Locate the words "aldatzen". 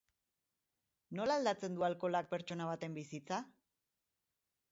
1.41-1.75